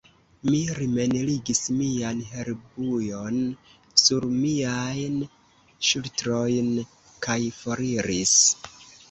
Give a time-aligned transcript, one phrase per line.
[0.45, 3.37] Mi rimenligis mian herbujon
[4.05, 5.21] sur miajn
[5.91, 6.73] ŝultrojn
[7.29, 8.35] kaj foriris.